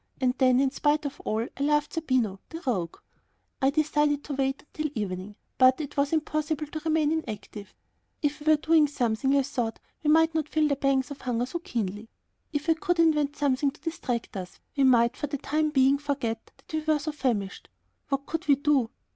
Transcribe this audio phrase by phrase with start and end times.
[0.19, 2.97] And then, in spite of all, I loved Zerbino, the rogue!
[3.61, 7.71] I decided to wait until evening, but it was impossible to remain inactive.
[8.23, 11.45] If we were doing something I thought we might not feel the pangs of hunger
[11.45, 12.09] so keenly.
[12.51, 16.49] If I could invent something to distract us, we might, for the time being, forget
[16.57, 17.69] that we were so famished.
[18.09, 18.89] What could we do?